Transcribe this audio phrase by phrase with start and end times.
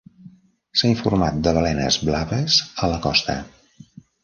[0.79, 3.39] S'ha informat de balenes blaves a la costa.